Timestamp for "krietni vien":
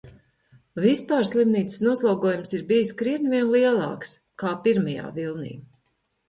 3.03-3.53